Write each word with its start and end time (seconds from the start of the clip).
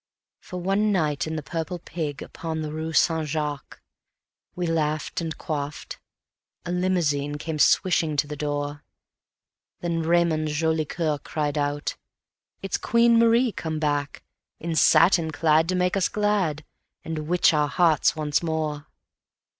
For 0.39 0.57
one 0.59 0.91
night 0.91 1.27
in 1.27 1.35
the 1.35 1.43
Purple 1.43 1.77
Pig, 1.77 2.23
upon 2.23 2.63
the 2.63 2.71
rue 2.71 2.91
Saint 2.91 3.27
Jacques, 3.27 3.79
We 4.55 4.65
laughed 4.65 5.21
and 5.21 5.37
quaffed... 5.37 5.99
a 6.65 6.71
limousine 6.71 7.35
came 7.37 7.59
swishing 7.59 8.17
to 8.17 8.25
the 8.25 8.35
door; 8.35 8.83
Then 9.81 10.01
Raymond 10.01 10.47
Jolicoeur 10.47 11.19
cried 11.19 11.55
out: 11.55 11.97
"It's 12.63 12.77
Queen 12.79 13.19
Marie 13.19 13.51
come 13.51 13.77
back, 13.77 14.23
In 14.59 14.75
satin 14.75 15.29
clad 15.29 15.69
to 15.69 15.75
make 15.75 15.95
us 15.95 16.09
glad, 16.09 16.65
and 17.03 17.27
witch 17.27 17.53
our 17.53 17.67
hearts 17.67 18.15
once 18.15 18.41
more." 18.41 18.87